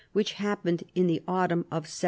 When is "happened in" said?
0.33-1.05